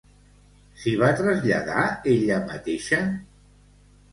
S'hi 0.83 0.93
va 1.01 1.09
traslladar 1.19 1.83
ella 2.15 2.41
mateixa? 2.49 3.03